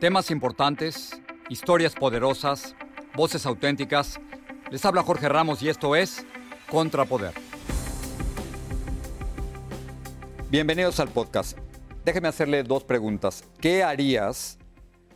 Temas 0.00 0.32
importantes, 0.32 1.22
historias 1.48 1.94
poderosas, 1.94 2.74
voces 3.14 3.46
auténticas. 3.46 4.18
Les 4.70 4.84
habla 4.84 5.04
Jorge 5.04 5.28
Ramos 5.28 5.62
y 5.62 5.68
esto 5.68 5.94
es 5.94 6.26
Contrapoder. 6.68 7.32
Bienvenidos 10.50 10.98
al 10.98 11.08
podcast. 11.08 11.56
Déjeme 12.04 12.26
hacerle 12.26 12.64
dos 12.64 12.82
preguntas. 12.82 13.44
¿Qué 13.60 13.84
harías 13.84 14.58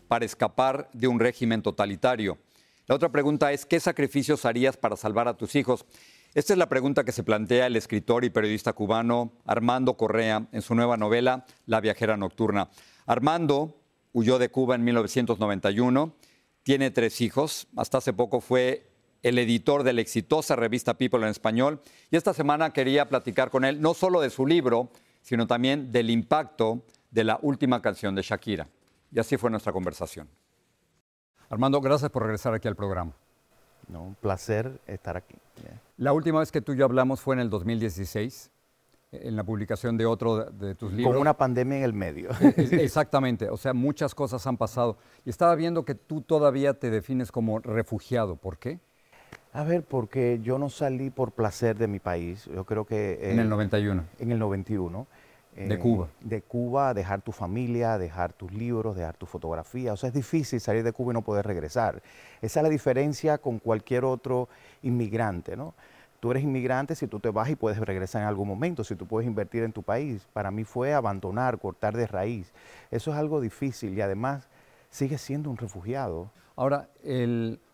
para 0.07 0.25
escapar 0.25 0.89
de 0.93 1.09
un 1.09 1.19
régimen 1.19 1.61
totalitario? 1.61 2.39
La 2.87 2.95
otra 2.95 3.11
pregunta 3.11 3.53
es, 3.53 3.67
¿qué 3.67 3.81
sacrificios 3.81 4.45
harías 4.45 4.77
para 4.77 4.97
salvar 4.97 5.27
a 5.27 5.37
tus 5.37 5.57
hijos? 5.57 5.87
Esta 6.35 6.53
es 6.53 6.59
la 6.59 6.69
pregunta 6.69 7.03
que 7.03 7.13
se 7.13 7.25
plantea 7.25 7.67
el 7.67 7.75
escritor 7.75 8.25
y 8.25 8.31
periodista 8.31 8.73
cubano 8.73 9.33
Armando 9.45 9.97
Correa 9.97 10.47
en 10.53 10.63
su 10.63 10.77
nueva 10.77 10.97
novela 10.97 11.45
La 11.67 11.81
viajera 11.81 12.17
nocturna. 12.17 12.71
Armando 13.07 13.75
huyó 14.13 14.39
de 14.39 14.51
Cuba 14.51 14.75
en 14.75 14.85
1991, 14.85 16.15
tiene 16.63 16.91
tres 16.91 17.21
hijos, 17.21 17.69
hasta 17.77 17.99
hace 17.99 18.13
poco 18.13 18.41
fue 18.41 18.91
el 19.23 19.39
editor 19.39 19.83
de 19.83 19.93
la 19.93 20.01
exitosa 20.01 20.55
revista 20.57 20.95
People 20.95 21.21
en 21.23 21.29
español 21.29 21.81
y 22.11 22.17
esta 22.17 22.35
semana 22.35 22.73
quería 22.73 23.09
platicar 23.09 23.51
con 23.51 23.65
él 23.65 23.81
no 23.81 23.95
solo 23.95 24.21
de 24.21 24.31
su 24.31 24.47
libro, 24.47 24.91
sino 25.23 25.47
también 25.47 25.91
del 25.93 26.11
impacto 26.11 26.83
de 27.11 27.25
la 27.25 27.39
última 27.43 27.83
canción 27.83 28.15
de 28.15 28.23
Shakira. 28.23 28.69
Y 29.11 29.19
así 29.19 29.37
fue 29.37 29.51
nuestra 29.51 29.73
conversación. 29.73 30.29
Armando, 31.49 31.81
gracias 31.81 32.11
por 32.11 32.23
regresar 32.23 32.55
aquí 32.55 32.69
al 32.69 32.77
programa. 32.77 33.13
No, 33.89 34.03
un 34.03 34.15
placer 34.15 34.81
estar 34.87 35.17
aquí. 35.17 35.35
La 35.97 36.13
última 36.13 36.41
vez 36.41 36.53
que 36.53 36.61
tú 36.61 36.73
y 36.73 36.77
yo 36.77 36.85
hablamos 36.85 37.21
fue 37.21 37.35
en 37.35 37.41
el 37.41 37.51
2016, 37.51 38.51
en 39.11 39.37
la 39.37 39.45
publicación 39.45 39.97
de 39.97 40.07
otro 40.07 40.45
de 40.45 40.75
tus 40.75 40.93
libros. 40.93 41.13
Con 41.13 41.21
una 41.21 41.37
pandemia 41.37 41.79
en 41.79 41.85
el 41.85 41.93
medio. 41.93 42.31
Exactamente, 42.57 43.49
o 43.49 43.57
sea, 43.57 43.73
muchas 43.73 44.15
cosas 44.15 44.47
han 44.47 44.57
pasado. 44.57 44.99
Y 45.25 45.31
estaba 45.31 45.55
viendo 45.55 45.85
que 45.85 45.95
tú 45.95 46.21
todavía 46.21 46.75
te 46.75 46.91
defines 46.91 47.33
como 47.33 47.59
refugiado. 47.61 48.37
¿Por 48.37 48.59
qué? 48.59 48.81
A 49.53 49.65
ver, 49.65 49.83
porque 49.83 50.41
yo 50.43 50.59
no 50.59 50.69
salí 50.69 51.11
por 51.11 51.33
placer 51.33 51.77
de 51.77 51.89
mi 51.89 52.01
país. 52.01 52.45
Yo 52.55 52.65
creo 52.65 52.85
que... 52.85 53.31
en 53.33 53.39
el 53.39 53.49
91. 53.49 54.05
En 54.19 54.33
el 54.33 54.39
91. 54.39 55.07
De 55.57 55.79
Cuba. 55.79 56.09
De 56.21 56.43
Cuba, 56.43 56.95
dejar 56.95 57.21
tu 57.21 57.33
familia, 57.33 57.99
dejar 57.99 58.33
tus 58.33 58.53
libros, 58.53 58.95
dejar 58.95 59.17
tu 59.17 59.27
fotografía. 59.27 59.93
O 59.93 59.97
sea, 59.97 60.09
es 60.09 60.15
difícil 60.15 60.61
salir 60.61 60.85
de 60.85 60.93
Cuba 60.93 61.13
y 61.13 61.15
no 61.15 61.23
poder 61.23 61.47
regresar. 61.47 62.01
Esa 62.41 62.61
es 62.61 62.63
la 62.63 62.69
diferencia 62.69 63.39
con 63.39 63.59
cualquier 63.59 64.05
otro 64.05 64.49
inmigrante, 64.83 65.57
¿no? 65.57 65.75
Tú 66.21 66.31
eres 66.31 66.43
inmigrante 66.43 66.95
si 66.95 67.07
tú 67.07 67.21
te 67.21 67.31
vas 67.31 67.49
y 67.49 67.57
puedes 67.57 67.79
regresar 67.79 68.23
en 68.23 68.29
algún 68.29 68.49
momento, 68.49 68.83
si 68.85 68.97
tú 68.97 69.07
puedes 69.07 69.27
invertir 69.27 69.63
en 69.63 69.73
tu 69.73 69.83
país. 69.83 70.27
Para 70.33 70.51
mí 70.51 70.65
fue 70.65 70.93
abandonar, 70.93 71.59
cortar 71.59 71.97
de 71.97 72.07
raíz. 72.07 72.53
Eso 72.91 73.13
es 73.13 73.17
algo 73.17 73.41
difícil 73.41 73.97
y 73.97 74.01
además 74.01 74.49
sigue 74.91 75.17
siendo 75.17 75.49
un 75.49 75.57
refugiado. 75.57 76.31
Ahora, 76.57 76.89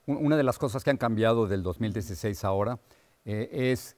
una 0.07 0.37
de 0.37 0.43
las 0.43 0.59
cosas 0.59 0.85
que 0.85 0.91
han 0.91 0.99
cambiado 0.99 1.47
del 1.47 1.63
2016 1.63 2.45
ahora 2.45 2.79
eh, 3.25 3.49
es 3.73 3.97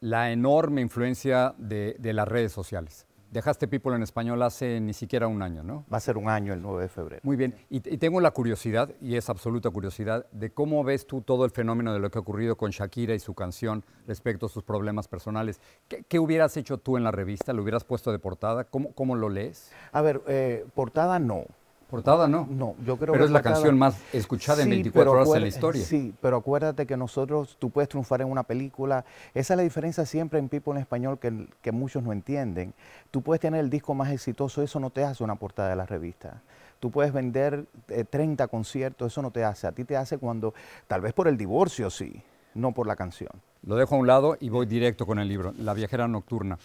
la 0.00 0.30
enorme 0.30 0.82
influencia 0.82 1.54
de 1.56 2.12
las 2.12 2.28
redes 2.28 2.52
sociales. 2.52 3.07
Dejaste 3.30 3.68
People 3.68 3.94
en 3.94 4.02
español 4.02 4.42
hace 4.42 4.80
ni 4.80 4.94
siquiera 4.94 5.26
un 5.26 5.42
año, 5.42 5.62
¿no? 5.62 5.84
Va 5.92 5.98
a 5.98 6.00
ser 6.00 6.16
un 6.16 6.30
año 6.30 6.54
el 6.54 6.62
9 6.62 6.82
de 6.82 6.88
febrero. 6.88 7.20
Muy 7.24 7.36
bien. 7.36 7.54
Y, 7.68 7.80
tengo 7.80 8.20
la 8.20 8.30
curiosidad, 8.30 8.90
y 9.02 9.16
es 9.16 9.28
absoluta 9.28 9.68
curiosidad, 9.68 10.26
de 10.32 10.50
cómo 10.50 10.82
ves 10.82 11.06
tú 11.06 11.20
todo 11.20 11.44
el 11.44 11.50
fenómeno 11.50 11.92
de 11.92 11.98
lo 11.98 12.10
que 12.10 12.18
ha 12.18 12.22
ocurrido 12.22 12.56
con 12.56 12.70
Shakira 12.70 13.14
y 13.14 13.18
su 13.18 13.34
canción 13.34 13.84
respecto 14.06 14.46
a 14.46 14.48
sus 14.48 14.62
problemas 14.62 15.08
personales. 15.08 15.60
¿Qué, 15.88 16.18
hubieras 16.18 16.56
hecho 16.56 16.78
tú 16.78 16.96
en 16.96 17.04
la 17.04 17.10
revista? 17.10 17.52
¿Lo 17.52 17.62
hubieras 17.62 17.84
puesto 17.84 18.12
de 18.12 18.18
portada? 18.18 18.64
¿Cómo, 18.64 18.92
cómo 18.92 19.14
lo 19.14 19.28
lees? 19.28 19.72
A 19.92 20.00
ver, 20.00 20.22
eh, 20.26 20.64
portada 20.74 21.18
no. 21.18 21.44
Portada 21.88 22.28
no. 22.28 22.46
No, 22.50 22.74
yo 22.84 22.98
creo 22.98 23.12
Pero 23.12 23.24
es 23.24 23.30
la 23.30 23.40
canción 23.40 23.78
más 23.78 23.96
escuchada 24.12 24.62
en 24.62 24.68
24 24.68 25.10
horas 25.10 25.28
en 25.34 25.40
la 25.40 25.48
historia. 25.48 25.82
Sí, 25.82 26.14
pero 26.20 26.36
acuérdate 26.36 26.86
que 26.86 26.96
nosotros, 26.98 27.56
tú 27.58 27.70
puedes 27.70 27.88
triunfar 27.88 28.20
en 28.20 28.30
una 28.30 28.42
película. 28.42 29.06
Esa 29.32 29.54
es 29.54 29.56
la 29.56 29.62
diferencia 29.62 30.04
siempre 30.04 30.38
en 30.38 30.50
People 30.50 30.72
en 30.72 30.78
español 30.78 31.18
que, 31.18 31.48
que 31.62 31.72
muchos 31.72 32.02
no 32.02 32.12
entienden. 32.12 32.74
Tú 33.10 33.22
puedes 33.22 33.40
tener 33.40 33.60
el 33.60 33.70
disco 33.70 33.94
más 33.94 34.12
exitoso, 34.12 34.62
eso 34.62 34.78
no 34.80 34.90
te 34.90 35.02
hace 35.02 35.24
una 35.24 35.36
portada 35.36 35.70
de 35.70 35.76
la 35.76 35.86
revista. 35.86 36.42
Tú 36.78 36.90
puedes 36.90 37.12
vender 37.12 37.66
30 38.10 38.44
eh, 38.44 38.48
conciertos, 38.48 39.12
eso 39.12 39.22
no 39.22 39.30
te 39.30 39.42
hace. 39.42 39.66
A 39.66 39.72
ti 39.72 39.84
te 39.84 39.96
hace 39.96 40.18
cuando, 40.18 40.52
tal 40.86 41.00
vez 41.00 41.12
por 41.12 41.26
el 41.26 41.36
divorcio 41.36 41.90
sí, 41.90 42.22
no 42.54 42.72
por 42.72 42.86
la 42.86 42.96
canción. 42.96 43.30
Lo 43.64 43.76
dejo 43.76 43.96
a 43.96 43.98
un 43.98 44.06
lado 44.06 44.36
y 44.38 44.50
voy 44.50 44.66
directo 44.66 45.06
con 45.06 45.18
el 45.18 45.26
libro, 45.26 45.52
La 45.58 45.74
viajera 45.74 46.06
nocturna. 46.06 46.58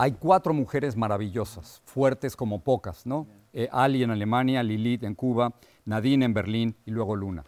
Hay 0.00 0.12
cuatro 0.12 0.54
mujeres 0.54 0.96
maravillosas, 0.96 1.82
fuertes 1.84 2.34
como 2.34 2.60
pocas, 2.60 3.04
¿no? 3.04 3.26
Eh, 3.52 3.68
Ali 3.70 4.02
en 4.02 4.10
Alemania, 4.10 4.62
Lilith 4.62 5.02
en 5.02 5.14
Cuba, 5.14 5.52
Nadine 5.84 6.24
en 6.24 6.32
Berlín 6.32 6.74
y 6.86 6.90
luego 6.90 7.14
Luna. 7.14 7.44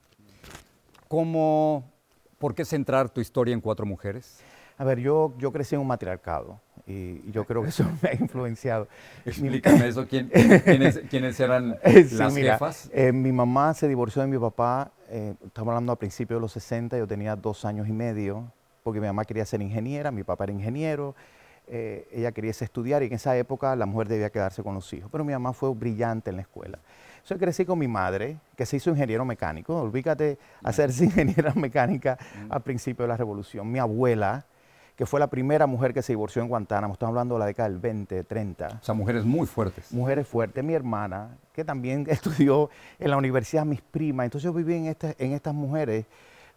¿Cómo, 1.09 1.91
¿Por 2.37 2.55
qué 2.55 2.67
centrar 2.67 3.09
tu 3.09 3.23
historia 3.23 3.55
en 3.55 3.63
cuatro 3.63 3.87
mujeres? 3.87 4.41
A 4.77 4.85
ver, 4.85 4.99
yo, 4.99 5.33
yo 5.39 5.51
crecí 5.51 5.77
en 5.77 5.81
un 5.81 5.87
matriarcado 5.87 6.61
y, 6.87 7.31
yo 7.31 7.47
creo 7.47 7.63
que 7.63 7.71
eso 7.71 7.85
me 8.03 8.11
ha 8.11 8.15
influenciado. 8.21 8.87
Explícame 9.25 9.89
eso, 9.89 10.07
¿quiénes, 10.07 11.41
eran 11.41 11.79
las 12.13 12.37
jefas? 12.37 12.91
Eh, 12.93 13.13
mi 13.13 13.33
mamá 13.33 13.73
se 13.73 13.89
divorció 13.89 14.21
de 14.21 14.29
mi 14.29 14.39
papá, 14.39 14.93
eh, 15.09 15.33
estamos 15.43 15.73
hablando 15.73 15.93
a 15.93 15.97
principios 15.97 16.37
de 16.37 16.43
los 16.43 16.53
60, 16.53 16.99
yo 16.99 17.07
tenía 17.07 17.34
dos 17.34 17.65
años 17.65 17.89
y 17.89 17.93
medio, 17.93 18.53
porque 18.83 19.01
mi 19.01 19.07
mamá 19.07 19.25
quería 19.25 19.47
ser 19.47 19.63
ingeniera, 19.63 20.11
mi 20.11 20.23
papá 20.23 20.45
era 20.45 20.53
ingeniero, 20.53 21.15
eh, 21.75 22.06
ella 22.12 22.33
quería 22.33 22.50
estudiar 22.50 23.03
y 23.03 23.06
en 23.06 23.15
esa 23.15 23.34
época 23.34 23.75
la 23.77 23.87
mujer 23.87 24.06
debía 24.06 24.28
quedarse 24.28 24.62
con 24.62 24.75
los 24.75 24.93
hijos. 24.93 25.10
Pero 25.10 25.25
mi 25.25 25.33
mamá 25.33 25.55
fue 25.55 25.72
brillante 25.72 26.28
en 26.28 26.37
la 26.37 26.43
escuela. 26.43 26.78
Yo 27.27 27.38
crecí 27.38 27.65
con 27.65 27.78
mi 27.78 27.88
madre, 27.88 28.37
que 28.59 28.66
se 28.66 28.77
hizo 28.77 28.91
ingeniero 28.91 29.25
mecánico. 29.25 29.81
Olvídate 29.81 30.37
hacerse 30.62 31.05
ingeniera 31.06 31.55
mecánica 31.55 32.19
al 32.50 32.60
principio 32.60 33.05
de 33.05 33.09
la 33.09 33.16
revolución. 33.16 33.72
Mi 33.72 33.78
abuela, 33.78 34.44
que 34.97 35.06
fue 35.06 35.19
la 35.19 35.28
primera 35.28 35.66
mujer 35.66 35.94
que 35.94 36.03
se 36.03 36.12
divorció 36.12 36.43
en 36.43 36.49
Guantánamo, 36.49 36.93
estamos 36.93 37.12
hablando 37.12 37.37
de 37.37 37.38
la 37.38 37.47
década 37.47 37.71
del 37.71 37.78
20, 37.78 38.25
30. 38.25 38.66
O 38.83 38.84
sea, 38.84 38.94
mujeres 38.94 39.25
muy 39.25 39.47
fuertes. 39.47 39.91
Mujeres 39.93 40.28
fuertes. 40.28 40.62
Mi 40.62 40.75
hermana, 40.75 41.39
que 41.54 41.65
también 41.65 42.04
estudió 42.10 42.69
en 42.99 43.09
la 43.09 43.16
universidad, 43.16 43.65
mis 43.65 43.81
primas. 43.81 44.25
Entonces 44.25 44.44
yo 44.44 44.53
viví 44.53 44.75
en, 44.75 44.87
este, 44.89 45.16
en 45.19 45.33
estas 45.33 45.54
mujeres 45.54 46.04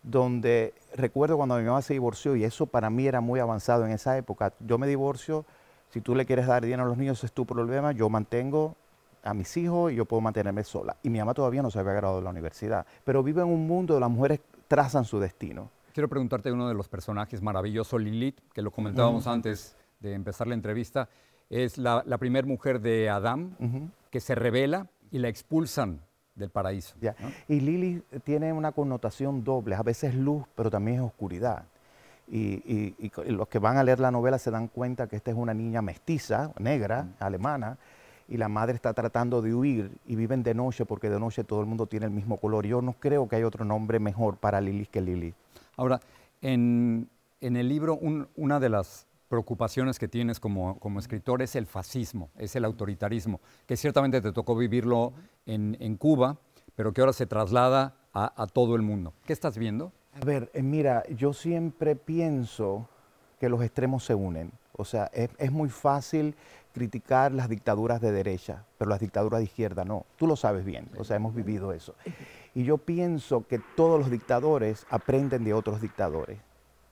donde 0.05 0.75
recuerdo 0.93 1.35
cuando 1.35 1.57
mi 1.57 1.63
mamá 1.63 1.81
se 1.81 1.93
divorció 1.93 2.35
y 2.35 2.43
eso 2.43 2.67
para 2.67 2.89
mí 2.89 3.07
era 3.07 3.21
muy 3.21 3.39
avanzado 3.39 3.85
en 3.85 3.91
esa 3.91 4.17
época. 4.17 4.53
Yo 4.59 4.77
me 4.77 4.85
divorcio, 4.87 5.45
si 5.89 5.99
tú 5.99 6.13
le 6.13 6.25
quieres 6.25 6.45
dar 6.45 6.63
dinero 6.63 6.83
a 6.83 6.85
los 6.85 6.97
niños 6.97 7.23
es 7.23 7.33
tu 7.33 7.45
problema, 7.45 7.91
yo 7.91 8.07
mantengo 8.07 8.75
a 9.23 9.33
mis 9.33 9.57
hijos 9.57 9.91
y 9.91 9.95
yo 9.95 10.05
puedo 10.05 10.21
mantenerme 10.21 10.63
sola. 10.63 10.95
Y 11.01 11.09
mi 11.09 11.17
mamá 11.17 11.33
todavía 11.33 11.63
no 11.63 11.71
se 11.71 11.79
había 11.79 11.93
graduado 11.93 12.17
de 12.17 12.23
la 12.23 12.29
universidad, 12.29 12.85
pero 13.03 13.23
vive 13.23 13.41
en 13.41 13.47
un 13.47 13.65
mundo 13.65 13.95
donde 13.95 14.07
las 14.07 14.15
mujeres 14.15 14.41
trazan 14.67 15.05
su 15.05 15.19
destino. 15.19 15.71
Quiero 15.91 16.07
preguntarte 16.07 16.51
uno 16.51 16.67
de 16.67 16.75
los 16.75 16.87
personajes 16.87 17.41
maravillosos, 17.41 17.99
Lilith, 17.99 18.39
que 18.53 18.61
lo 18.61 18.69
comentábamos 18.69 19.25
antes 19.25 19.75
de 20.01 20.13
empezar 20.13 20.45
la 20.45 20.53
entrevista. 20.53 21.09
Es 21.49 21.77
la, 21.79 22.03
primera 22.19 22.45
mujer 22.45 22.79
de 22.79 23.09
Adán 23.09 23.91
que 24.11 24.19
se 24.19 24.35
revela 24.35 24.87
y 25.09 25.17
la 25.17 25.29
expulsan 25.29 26.01
del 26.35 26.49
paraíso. 26.49 26.95
Y 27.47 27.61
Lili 27.61 28.03
tiene 28.23 28.53
una 28.53 28.71
connotación 28.71 29.43
doble, 29.43 29.75
a 29.75 29.83
veces 29.83 30.13
luz, 30.13 30.43
pero 30.55 30.69
también 30.69 30.97
es 30.97 31.03
oscuridad. 31.03 31.63
Y, 32.27 32.93
los 33.27 33.47
que 33.47 33.59
van 33.59 33.77
a 33.77 33.83
leer 33.83 33.99
la 33.99 34.11
novela 34.11 34.37
se 34.37 34.51
dan 34.51 34.67
cuenta 34.67 35.07
que 35.07 35.15
esta 35.15 35.31
es 35.31 35.37
una 35.37 35.53
niña 35.53 35.81
mestiza, 35.81 36.51
negra, 36.59 37.07
alemana, 37.19 37.77
y 38.27 38.37
la 38.37 38.49
madre 38.49 38.73
está 38.73 38.93
tratando 38.93 39.41
de 39.41 39.53
huir 39.53 39.91
y 40.07 40.15
viven 40.15 40.41
de 40.41 40.55
noche 40.55 40.83
porque 40.85 41.11
de 41.11 41.19
noche 41.19 41.43
todo 41.43 41.61
el 41.61 41.67
mundo 41.67 41.85
tiene 41.85 42.07
el 42.07 42.11
mismo 42.11 42.37
color. 42.37 42.65
Yo 42.65 42.81
no 42.81 42.93
creo 42.93 43.27
que 43.27 43.35
hay 43.35 43.43
otro 43.43 43.63
nombre 43.63 43.99
mejor 43.99 44.37
para 44.37 44.59
Lili 44.59 44.87
que 44.87 45.01
Lili. 45.01 45.33
Ahora, 45.77 45.99
en, 46.41 47.07
el 47.39 47.69
libro, 47.69 47.99
una 48.35 48.59
de 48.59 48.69
las 48.69 49.05
preocupaciones 49.27 49.99
que 49.99 50.07
tienes 50.07 50.39
como, 50.39 50.79
escritor 50.99 51.41
es 51.41 51.55
el 51.55 51.65
fascismo, 51.65 52.29
es 52.37 52.55
el 52.55 52.65
autoritarismo, 52.65 53.41
que 53.65 53.77
ciertamente 53.77 54.21
te 54.21 54.31
tocó 54.31 54.55
vivirlo 54.55 55.13
en, 55.45 55.97
Cuba, 55.97 56.37
pero 56.75 56.93
que 56.93 57.01
ahora 57.01 57.13
se 57.13 57.25
traslada 57.25 57.95
a, 58.13 58.47
todo 58.47 58.75
el 58.75 58.81
mundo. 58.81 59.13
¿Qué 59.25 59.33
estás 59.33 59.57
viendo? 59.57 59.91
A 60.21 60.23
ver, 60.23 60.49
eh, 60.53 60.63
mira, 60.63 61.03
yo 61.09 61.33
siempre 61.33 61.95
pienso 61.95 62.87
que 63.39 63.49
los 63.49 63.61
extremos 63.61 64.05
se 64.05 64.15
unen. 64.15 64.51
O 64.77 64.85
sea, 64.85 65.09
es, 65.13 65.29
es 65.37 65.51
muy 65.51 65.69
fácil 65.69 66.35
criticar 66.73 67.31
las 67.31 67.47
dictaduras 67.47 68.01
de 68.01 68.11
derecha, 68.11 68.65
pero 68.77 68.89
las 68.89 68.99
dictaduras 68.99 69.39
de 69.39 69.45
izquierda 69.45 69.85
no. 69.85 70.05
Tú 70.17 70.27
lo 70.27 70.35
sabes 70.35 70.65
bien, 70.65 70.89
o 70.97 71.05
sea, 71.05 71.15
hemos 71.15 71.33
vivido 71.33 71.71
eso. 71.71 71.95
Y 72.53 72.63
yo 72.63 72.77
pienso 72.77 73.47
que 73.47 73.59
todos 73.77 73.99
los 73.99 74.11
dictadores 74.11 74.85
aprenden 74.89 75.45
de 75.45 75.53
otros 75.53 75.81
dictadores. 75.81 76.37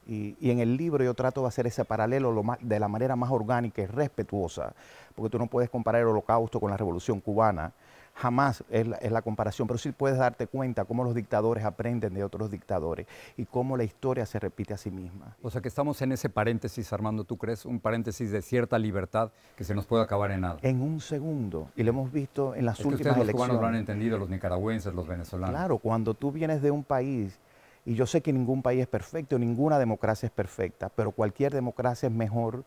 Y, 0.07 0.35
y 0.39 0.51
en 0.51 0.59
el 0.59 0.75
libro 0.77 1.03
yo 1.03 1.13
trato 1.13 1.41
de 1.41 1.47
hacer 1.47 1.67
ese 1.67 1.85
paralelo 1.85 2.31
lo 2.31 2.43
más- 2.43 2.59
de 2.61 2.79
la 2.79 2.87
manera 2.87 3.15
más 3.15 3.31
orgánica 3.31 3.81
y 3.81 3.85
respetuosa, 3.85 4.73
porque 5.15 5.29
tú 5.31 5.39
no 5.39 5.47
puedes 5.47 5.69
comparar 5.69 6.01
el 6.01 6.07
holocausto 6.07 6.59
con 6.59 6.71
la 6.71 6.77
revolución 6.77 7.19
cubana, 7.21 7.71
jamás 8.15 8.63
es 8.69 8.85
la, 8.87 8.97
es 8.97 9.11
la 9.11 9.23
comparación, 9.23 9.67
pero 9.67 9.79
sí 9.79 9.91
puedes 9.91 10.19
darte 10.19 10.45
cuenta 10.45 10.85
cómo 10.85 11.03
los 11.03 11.15
dictadores 11.15 11.63
aprenden 11.65 12.13
de 12.13 12.23
otros 12.23 12.51
dictadores 12.51 13.07
y 13.37 13.45
cómo 13.45 13.75
la 13.75 13.85
historia 13.85 14.25
se 14.27 14.37
repite 14.39 14.73
a 14.73 14.77
sí 14.77 14.91
misma. 14.91 15.35
O 15.41 15.49
sea 15.49 15.61
que 15.61 15.67
estamos 15.67 15.99
en 16.03 16.11
ese 16.11 16.29
paréntesis, 16.29 16.93
Armando, 16.93 17.23
¿tú 17.23 17.37
crees? 17.37 17.65
Un 17.65 17.79
paréntesis 17.79 18.29
de 18.29 18.43
cierta 18.43 18.77
libertad 18.77 19.31
que 19.55 19.63
se 19.63 19.73
nos 19.73 19.87
puede 19.87 20.03
acabar 20.03 20.29
en 20.31 20.41
nada. 20.41 20.57
En 20.61 20.81
un 20.81 20.99
segundo, 21.01 21.69
y 21.75 21.81
lo 21.81 21.89
hemos 21.89 22.11
visto 22.11 22.53
en 22.53 22.65
las 22.65 22.75
Es 22.79 22.83
que 22.83 22.89
últimas 22.89 23.13
ustedes 23.17 23.27
los 23.27 23.35
cubanos 23.35 23.55
lo 23.59 23.65
han 23.67 23.73
elecciones. 23.73 23.89
entendido, 23.97 24.17
los 24.19 24.29
nicaragüenses, 24.29 24.93
los 24.93 25.07
venezolanos. 25.07 25.55
Claro, 25.55 25.77
cuando 25.79 26.13
tú 26.13 26.31
vienes 26.31 26.61
de 26.61 26.69
un 26.69 26.83
país, 26.83 27.39
y 27.85 27.95
yo 27.95 28.05
sé 28.05 28.21
que 28.21 28.31
ningún 28.31 28.61
país 28.61 28.81
es 28.81 28.87
perfecto, 28.87 29.37
ninguna 29.37 29.79
democracia 29.79 30.27
es 30.27 30.31
perfecta, 30.31 30.89
pero 30.89 31.11
cualquier 31.11 31.53
democracia 31.53 32.07
es 32.07 32.13
mejor 32.13 32.63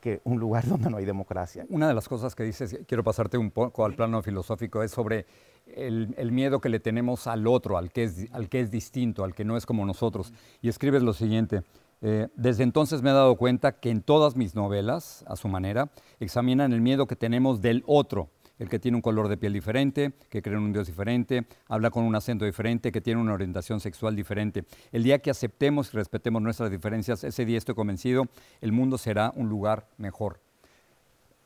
que 0.00 0.20
un 0.24 0.38
lugar 0.40 0.66
donde 0.68 0.90
no 0.90 0.96
hay 0.96 1.04
democracia. 1.04 1.66
Una 1.68 1.88
de 1.88 1.94
las 1.94 2.08
cosas 2.08 2.34
que 2.34 2.42
dices, 2.42 2.78
quiero 2.86 3.04
pasarte 3.04 3.38
un 3.38 3.50
poco 3.50 3.84
al 3.84 3.94
plano 3.94 4.22
filosófico, 4.22 4.82
es 4.82 4.90
sobre 4.90 5.26
el, 5.66 6.32
miedo 6.32 6.60
que 6.60 6.68
le 6.68 6.80
tenemos 6.80 7.26
al 7.26 7.46
otro, 7.46 7.78
al 7.78 7.92
que, 7.92 8.04
es, 8.04 8.26
al 8.32 8.48
que 8.48 8.60
es 8.60 8.70
distinto, 8.70 9.24
al 9.24 9.34
que 9.34 9.44
no 9.44 9.56
es 9.56 9.66
como 9.66 9.84
nosotros. 9.84 10.32
Y 10.62 10.68
escribes 10.68 11.02
lo 11.02 11.12
siguiente, 11.12 11.62
eh, 12.02 12.28
desde 12.34 12.62
entonces 12.62 13.02
me 13.02 13.10
he 13.10 13.12
dado 13.12 13.36
cuenta 13.36 13.72
que 13.72 13.90
en 13.90 14.02
todas 14.02 14.36
mis 14.36 14.54
novelas, 14.54 15.24
a 15.26 15.36
su 15.36 15.48
manera, 15.48 15.90
examinan 16.18 16.72
el 16.72 16.80
miedo 16.80 17.06
que 17.06 17.16
tenemos 17.16 17.60
del 17.60 17.84
otro, 17.86 18.30
el 18.60 18.68
que 18.68 18.78
tiene 18.78 18.94
un 18.96 19.02
color 19.02 19.26
de 19.28 19.36
piel 19.36 19.52
diferente, 19.54 20.12
que 20.28 20.42
cree 20.42 20.56
en 20.56 20.62
un 20.62 20.72
Dios 20.72 20.86
diferente, 20.86 21.46
habla 21.66 21.90
con 21.90 22.04
un 22.04 22.14
acento 22.14 22.44
diferente, 22.44 22.92
que 22.92 23.00
tiene 23.00 23.20
una 23.20 23.32
orientación 23.32 23.80
sexual 23.80 24.14
diferente. 24.14 24.64
El 24.92 25.02
día 25.02 25.18
que 25.18 25.30
aceptemos 25.30 25.92
y 25.92 25.96
respetemos 25.96 26.40
nuestras 26.42 26.70
diferencias, 26.70 27.24
ese 27.24 27.44
día 27.44 27.58
estoy 27.58 27.74
convencido, 27.74 28.26
el 28.60 28.70
mundo 28.70 28.98
será 28.98 29.32
un 29.34 29.48
lugar 29.48 29.86
mejor. 29.96 30.38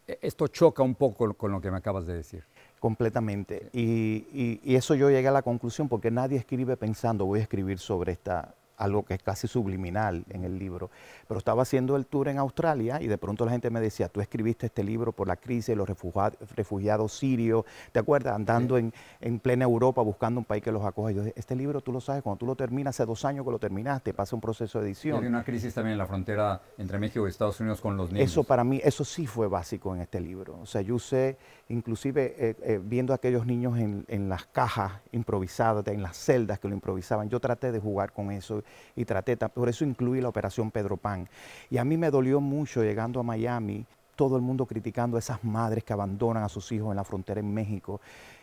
E- 0.08 0.18
Esto 0.22 0.48
choca 0.48 0.82
un 0.82 0.96
poco 0.96 1.32
con 1.34 1.52
lo 1.52 1.60
que 1.60 1.70
me 1.70 1.76
acabas 1.78 2.04
de 2.06 2.14
decir. 2.14 2.42
Completamente. 2.80 3.70
Y, 3.72 4.26
y- 4.34 4.60
y 4.64 4.74
eso 4.74 4.94
yo 4.96 5.08
llegué 5.08 5.28
a 5.28 5.32
la 5.32 5.42
conclusión 5.42 5.88
porque 5.88 6.10
nadie 6.10 6.36
escribe 6.36 6.76
pensando 6.76 7.24
voy 7.24 7.38
a 7.38 7.42
escribir 7.42 7.78
sobre 7.78 8.12
esta 8.12 8.54
algo 8.76 9.04
que 9.04 9.14
es 9.14 9.22
casi 9.22 9.46
subliminal 9.46 10.24
en 10.30 10.44
el 10.44 10.58
libro. 10.58 10.90
Pero 11.28 11.38
estaba 11.38 11.62
haciendo 11.62 11.96
el 11.96 12.06
tour 12.06 12.28
en 12.28 12.38
Australia 12.38 13.00
y 13.00 13.06
de 13.06 13.18
pronto 13.18 13.44
la 13.44 13.52
gente 13.52 13.70
me 13.70 13.80
decía, 13.80 14.08
tú 14.08 14.20
escribiste 14.20 14.66
este 14.66 14.82
libro 14.84 15.12
por 15.12 15.28
la 15.28 15.36
crisis 15.36 15.66
de 15.66 15.76
los 15.76 15.88
refugia- 15.88 16.32
refugiados 16.54 17.16
sirios, 17.16 17.64
¿te 17.92 17.98
acuerdas? 17.98 18.34
Andando 18.34 18.78
en, 18.78 18.92
en 19.20 19.38
plena 19.38 19.64
Europa 19.64 20.02
buscando 20.02 20.40
un 20.40 20.44
país 20.44 20.62
que 20.62 20.72
los 20.72 20.84
acoja. 20.84 21.12
Yo 21.12 21.22
dije, 21.22 21.34
este 21.36 21.54
libro 21.56 21.80
tú 21.80 21.92
lo 21.92 22.00
sabes, 22.00 22.22
cuando 22.22 22.38
tú 22.38 22.46
lo 22.46 22.56
terminas, 22.56 22.94
hace 22.96 23.06
dos 23.06 23.24
años 23.24 23.44
que 23.44 23.50
lo 23.50 23.58
terminaste, 23.58 24.12
pasa 24.12 24.34
un 24.34 24.40
proceso 24.40 24.80
de 24.80 24.86
edición. 24.86 25.20
hay 25.22 25.28
una 25.28 25.44
crisis 25.44 25.72
también 25.74 25.92
en 25.92 25.98
la 25.98 26.06
frontera 26.06 26.60
entre 26.78 26.98
México 26.98 27.26
y 27.26 27.30
Estados 27.30 27.60
Unidos 27.60 27.80
con 27.80 27.96
los 27.96 28.10
niños. 28.12 28.30
Eso 28.30 28.44
para 28.44 28.64
mí, 28.64 28.80
eso 28.82 29.04
sí 29.04 29.26
fue 29.26 29.46
básico 29.46 29.94
en 29.94 30.00
este 30.00 30.20
libro. 30.20 30.58
O 30.60 30.66
sea, 30.66 30.80
yo 30.82 30.96
usé, 30.96 31.36
inclusive 31.68 32.34
eh, 32.38 32.56
eh, 32.62 32.80
viendo 32.82 33.12
a 33.12 33.16
aquellos 33.16 33.46
niños 33.46 33.78
en, 33.78 34.04
en 34.08 34.28
las 34.28 34.46
cajas 34.46 34.92
improvisadas, 35.12 35.86
en 35.86 36.02
las 36.02 36.16
celdas 36.16 36.58
que 36.58 36.68
lo 36.68 36.74
improvisaban, 36.74 37.28
yo 37.28 37.38
traté 37.38 37.70
de 37.70 37.78
jugar 37.78 38.12
con 38.12 38.30
eso 38.32 38.63
y 38.96 39.04
traté, 39.04 39.36
ta- 39.36 39.48
por 39.48 39.68
eso 39.68 39.84
incluí 39.84 40.20
la 40.20 40.28
Operación 40.28 40.70
Pedro 40.70 40.96
Pan. 40.96 41.28
Y 41.70 41.78
a 41.78 41.84
mí 41.84 41.96
me 41.96 42.10
dolió 42.10 42.40
mucho 42.40 42.82
llegando 42.82 43.20
a 43.20 43.22
Miami, 43.22 43.86
todo 44.16 44.36
el 44.36 44.42
mundo 44.42 44.66
criticando 44.66 45.16
a 45.16 45.20
esas 45.20 45.42
madres 45.42 45.84
que 45.84 45.92
abandonan 45.92 46.42
a 46.42 46.48
sus 46.48 46.70
hijos 46.72 46.90
en 46.90 46.96
la 46.96 47.04
frontera 47.04 47.40
en 47.40 47.52
México. 47.52 48.00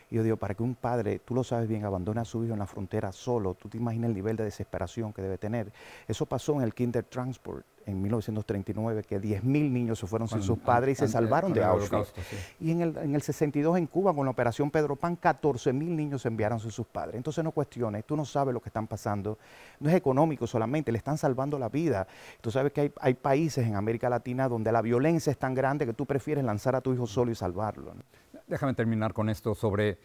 Y 0.09 0.15
yo 0.15 0.23
digo, 0.23 0.35
para 0.35 0.53
que 0.53 0.61
un 0.61 0.75
padre, 0.75 1.19
tú 1.19 1.33
lo 1.33 1.43
sabes 1.43 1.69
bien, 1.69 1.85
abandone 1.85 2.19
a 2.19 2.25
su 2.25 2.43
hijo 2.43 2.51
en 2.51 2.59
la 2.59 2.67
frontera 2.67 3.13
solo, 3.13 3.53
tú 3.53 3.69
te 3.69 3.77
imaginas 3.77 4.09
el 4.09 4.13
nivel 4.13 4.35
de 4.35 4.43
desesperación 4.43 5.13
que 5.13 5.21
debe 5.21 5.37
tener. 5.37 5.71
Eso 6.05 6.25
pasó 6.25 6.53
en 6.55 6.63
el 6.63 6.73
Kinder 6.73 7.05
Transport 7.05 7.65
en 7.85 8.01
1939, 8.01 9.03
que 9.03 9.19
10.000 9.19 9.43
niños 9.43 9.99
se 9.99 10.07
fueron 10.07 10.27
sin 10.27 10.41
sus 10.41 10.59
padres 10.59 10.97
y 10.97 10.99
se 11.01 11.07
salvaron 11.07 11.53
de 11.53 11.63
Auschwitz. 11.63 12.13
sí. 12.29 12.35
Y 12.59 12.71
en 12.71 12.81
el, 12.81 12.97
en 12.97 13.15
el 13.15 13.21
62 13.21 13.77
en 13.77 13.87
Cuba, 13.87 14.13
con 14.13 14.25
la 14.25 14.31
operación 14.31 14.71
Pedro 14.71 14.95
Pan, 14.95 15.19
14.000 15.19 15.73
niños 15.73 16.21
se 16.21 16.27
enviaron 16.27 16.59
sin 16.59 16.71
sus 16.71 16.87
padres. 16.87 17.15
Entonces 17.15 17.43
no 17.43 17.51
cuestiones, 17.51 18.05
tú 18.05 18.15
no 18.15 18.25
sabes 18.25 18.53
lo 18.53 18.59
que 18.59 18.69
están 18.69 18.87
pasando. 18.87 19.37
No 19.79 19.89
es 19.89 19.95
económico 19.95 20.47
solamente, 20.47 20.91
le 20.91 20.97
están 20.97 21.17
salvando 21.17 21.57
la 21.57 21.69
vida. 21.69 22.07
Tú 22.41 22.51
sabes 22.51 22.71
que 22.71 22.81
hay, 22.81 22.93
hay 22.99 23.13
países 23.13 23.65
en 23.65 23.75
América 23.75 24.09
Latina 24.09 24.47
donde 24.47 24.71
la 24.71 24.81
violencia 24.81 25.31
es 25.31 25.37
tan 25.37 25.53
grande 25.53 25.85
que 25.85 25.93
tú 25.93 26.05
prefieres 26.05 26.43
lanzar 26.43 26.75
a 26.75 26.81
tu 26.81 26.93
hijo 26.93 27.07
solo 27.07 27.31
y 27.31 27.35
salvarlo. 27.35 27.93
¿no? 27.93 28.01
Déjame 28.47 28.73
terminar 28.73 29.13
con 29.13 29.29
esto 29.29 29.55
sobre 29.55 29.97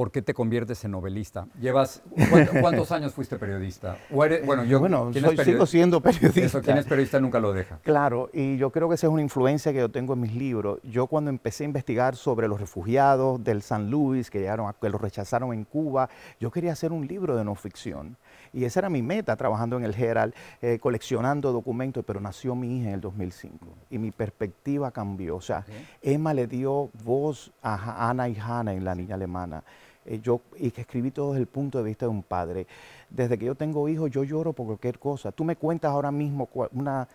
por 0.00 0.10
qué 0.10 0.22
te 0.22 0.32
conviertes 0.32 0.82
en 0.86 0.92
novelista. 0.92 1.46
Llevas, 1.60 2.00
¿cuánto- 2.30 2.52
¿Cuántos 2.62 2.90
años 2.90 3.12
fuiste 3.12 3.36
periodista? 3.36 3.98
O 4.10 4.24
eres- 4.24 4.46
bueno, 4.46 4.64
yo, 4.64 4.80
bueno, 4.80 5.10
¿quién 5.12 5.26
es 5.26 5.34
soy- 5.36 5.44
sigo 5.44 5.66
siendo 5.66 6.00
periodista. 6.00 6.40
Eso, 6.40 6.62
quien 6.62 6.78
es 6.78 6.86
periodista 6.86 7.20
nunca 7.20 7.38
lo 7.38 7.52
deja. 7.52 7.80
Claro, 7.82 8.30
y 8.32 8.56
yo 8.56 8.70
creo 8.70 8.88
que 8.88 8.94
esa 8.94 9.08
es 9.08 9.12
una 9.12 9.20
influencia 9.20 9.74
que 9.74 9.78
yo 9.80 9.90
tengo 9.90 10.14
en 10.14 10.22
mis 10.22 10.34
libros. 10.34 10.78
Yo 10.84 11.06
cuando 11.06 11.28
empecé 11.28 11.64
a 11.64 11.66
investigar 11.66 12.16
sobre 12.16 12.48
los 12.48 12.58
refugiados 12.58 13.44
del 13.44 13.60
San 13.60 13.90
Luis, 13.90 14.30
que, 14.30 14.38
llegaron 14.38 14.70
a- 14.70 14.72
que 14.72 14.88
los 14.88 14.98
rechazaron 15.02 15.52
en 15.52 15.64
Cuba, 15.64 16.08
yo 16.40 16.50
quería 16.50 16.72
hacer 16.72 16.92
un 16.92 17.06
libro 17.06 17.36
de 17.36 17.44
no 17.44 17.54
ficción. 17.54 18.16
Y 18.54 18.64
esa 18.64 18.80
era 18.80 18.88
mi 18.88 19.02
meta, 19.02 19.36
trabajando 19.36 19.76
en 19.76 19.84
el 19.84 19.94
Herald, 19.94 20.32
eh, 20.62 20.78
coleccionando 20.80 21.52
documentos, 21.52 22.02
pero 22.06 22.20
nació 22.22 22.54
mi 22.54 22.78
hija 22.78 22.88
en 22.88 22.94
el 22.94 23.00
2005 23.02 23.66
y 23.90 23.98
mi 23.98 24.12
perspectiva 24.12 24.90
cambió. 24.92 25.36
O 25.36 25.40
sea, 25.42 25.62
Emma 26.00 26.32
le 26.32 26.46
dio 26.46 26.88
voz 27.04 27.52
a 27.62 28.08
Ana 28.08 28.30
y 28.30 28.36
Hannah 28.40 28.72
en 28.72 28.82
La 28.82 28.94
Niña 28.94 29.16
Alemana. 29.16 29.62
Eh, 30.06 30.20
yo, 30.22 30.40
y 30.58 30.70
que 30.70 30.82
escribí 30.82 31.10
todo 31.10 31.30
desde 31.32 31.42
el 31.42 31.46
punto 31.46 31.78
de 31.78 31.84
vista 31.84 32.06
de 32.06 32.10
un 32.10 32.22
padre. 32.22 32.66
Desde 33.10 33.38
que 33.38 33.44
yo 33.46 33.54
tengo 33.54 33.88
hijos, 33.88 34.10
yo 34.10 34.24
lloro 34.24 34.52
por 34.52 34.66
cualquier 34.66 34.98
cosa. 34.98 35.32
Tú 35.32 35.44
me 35.44 35.56
cuentas 35.56 35.90
ahora 35.92 36.10
mismo 36.10 36.48
una, 36.72 37.06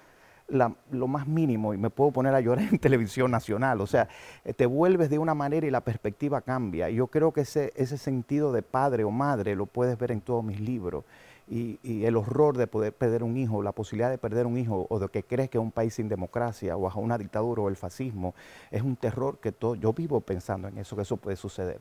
la- 0.48 0.74
lo 0.92 1.08
más 1.08 1.28
mínimo 1.28 1.74
y 1.74 1.78
me 1.78 1.90
puedo 1.90 2.12
poner 2.12 2.36
a 2.36 2.42
llorar 2.42 2.66
en 2.72 2.80
televisión 2.80 3.32
nacional. 3.32 3.82
O 3.82 3.88
sea, 3.88 4.08
eh, 4.44 4.54
te 4.54 4.66
vuelves 4.66 5.10
de 5.10 5.20
una 5.20 5.34
manera 5.34 5.66
y 5.68 5.72
la 5.72 5.82
perspectiva 5.82 6.42
cambia. 6.42 6.90
Y 6.90 6.96
yo 6.96 7.08
creo 7.08 7.32
que 7.32 7.42
ese, 7.42 7.72
ese 7.76 7.98
sentido 7.98 8.52
de 8.52 8.62
padre 8.62 9.04
o 9.04 9.12
madre 9.12 9.56
lo 9.56 9.66
puedes 9.66 9.98
ver 9.98 10.12
en 10.12 10.22
todos 10.22 10.44
mis 10.44 10.60
libros. 10.60 11.04
Y, 11.48 11.80
y 11.84 12.06
el 12.06 12.18
horror 12.18 12.58
de 12.58 12.66
poder 12.66 12.92
perder 12.94 13.22
un 13.24 13.38
hijo, 13.38 13.62
la 13.62 13.72
posibilidad 13.72 14.10
de 14.10 14.18
perder 14.18 14.48
un 14.48 14.58
hijo 14.58 14.88
o 14.90 14.98
de 15.00 15.10
que 15.10 15.22
crees 15.24 15.50
que 15.50 15.60
es 15.60 15.64
un 15.64 15.72
país 15.72 15.94
sin 15.94 16.10
democracia 16.10 16.76
o 16.76 16.82
bajo 16.82 17.00
una 17.02 17.20
dictadura 17.20 17.62
o 17.62 17.70
el 17.70 17.76
fascismo, 17.76 18.34
es 18.72 18.82
un 18.82 18.96
terror 18.96 19.38
que 19.40 19.52
todo, 19.52 19.76
yo 19.76 19.94
vivo 19.94 20.22
pensando 20.22 20.68
en 20.68 20.78
eso, 20.80 20.96
que 20.96 21.04
eso 21.04 21.18
puede 21.18 21.38
suceder. 21.38 21.80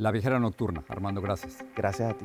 La 0.00 0.10
viajera 0.10 0.38
nocturna, 0.38 0.82
Armando, 0.88 1.20
gracias. 1.20 1.62
Gracias 1.76 2.10
a 2.10 2.16
ti. 2.16 2.24